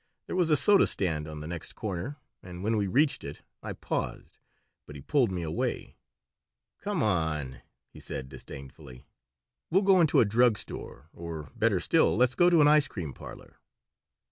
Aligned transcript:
There 0.25 0.35
was 0.35 0.49
a 0.49 0.57
soda 0.57 0.87
stand 0.87 1.27
on 1.27 1.41
the 1.41 1.47
next 1.47 1.73
corner, 1.73 2.17
and 2.41 2.63
when 2.63 2.75
we 2.75 2.87
reached 2.87 3.23
it 3.23 3.43
I 3.61 3.73
paused, 3.73 4.39
but 4.87 4.95
he 4.95 5.01
pulled 5.03 5.31
me 5.31 5.43
away 5.43 5.95
"Come 6.79 7.03
on," 7.03 7.61
he 7.87 7.99
said, 7.99 8.27
disdainfully. 8.27 9.05
"We'll 9.69 9.83
go 9.83 10.01
into 10.01 10.19
a 10.19 10.25
drug 10.25 10.57
store, 10.57 11.09
or, 11.13 11.51
better 11.55 11.79
still, 11.79 12.17
let's 12.17 12.33
go 12.33 12.49
to 12.49 12.61
an 12.61 12.67
ice 12.67 12.87
cream 12.87 13.13
parlor." 13.13 13.59